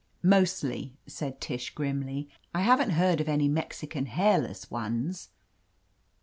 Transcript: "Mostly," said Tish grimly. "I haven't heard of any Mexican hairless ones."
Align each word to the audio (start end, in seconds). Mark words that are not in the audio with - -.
"Mostly," 0.23 0.97
said 1.05 1.39
Tish 1.39 1.75
grimly. 1.75 2.27
"I 2.55 2.61
haven't 2.63 2.89
heard 2.89 3.21
of 3.21 3.29
any 3.29 3.47
Mexican 3.47 4.07
hairless 4.07 4.71
ones." 4.71 5.29